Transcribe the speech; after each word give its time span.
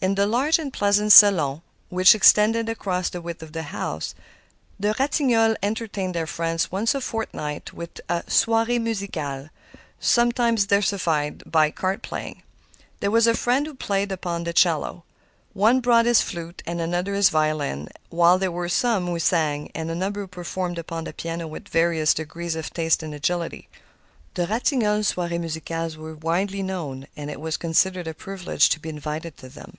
In 0.00 0.14
the 0.14 0.28
large 0.28 0.60
and 0.60 0.72
pleasant 0.72 1.10
salon 1.12 1.60
which 1.88 2.14
extended 2.14 2.68
across 2.68 3.08
the 3.08 3.20
width 3.20 3.42
of 3.42 3.50
the 3.52 3.64
house, 3.64 4.14
the 4.78 4.94
Ratignolles 4.96 5.56
entertained 5.60 6.14
their 6.14 6.24
friends 6.28 6.70
once 6.70 6.94
a 6.94 7.00
fortnight 7.00 7.72
with 7.72 8.00
a 8.08 8.20
soirée 8.28 8.80
musicale, 8.80 9.50
sometimes 9.98 10.66
diversified 10.66 11.42
by 11.50 11.72
card 11.72 12.04
playing. 12.04 12.44
There 13.00 13.10
was 13.10 13.26
a 13.26 13.34
friend 13.34 13.66
who 13.66 13.74
played 13.74 14.12
upon 14.12 14.44
the 14.44 14.52
cello. 14.52 15.02
One 15.52 15.80
brought 15.80 16.06
his 16.06 16.22
flute 16.22 16.62
and 16.64 16.80
another 16.80 17.14
his 17.14 17.28
violin, 17.30 17.88
while 18.08 18.38
there 18.38 18.52
were 18.52 18.68
some 18.68 19.06
who 19.06 19.18
sang 19.18 19.68
and 19.74 19.90
a 19.90 19.96
number 19.96 20.20
who 20.20 20.26
performed 20.28 20.78
upon 20.78 21.02
the 21.06 21.12
piano 21.12 21.48
with 21.48 21.66
various 21.66 22.14
degrees 22.14 22.54
of 22.54 22.72
taste 22.72 23.02
and 23.02 23.12
agility. 23.12 23.68
The 24.34 24.46
Ratignolles' 24.46 25.14
soirées 25.14 25.40
musicales 25.40 25.96
were 25.96 26.14
widely 26.14 26.62
known, 26.62 27.08
and 27.16 27.28
it 27.28 27.40
was 27.40 27.56
considered 27.56 28.06
a 28.06 28.14
privilege 28.14 28.68
to 28.68 28.78
be 28.78 28.88
invited 28.90 29.36
to 29.38 29.48
them. 29.48 29.78